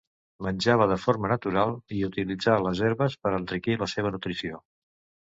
Menjava 0.43 0.85
de 0.91 0.95
forma 1.01 1.29
natural 1.31 1.73
i 1.97 2.01
utilitzar 2.07 2.55
les 2.69 2.81
herbes 2.87 3.17
per 3.27 3.35
enriquir 3.41 3.77
la 3.83 3.89
seva 3.93 4.13
nutrició. 4.17 4.65